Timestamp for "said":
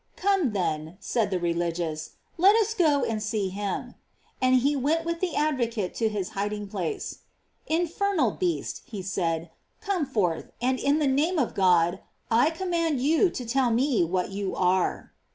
0.99-1.29, 9.03-9.51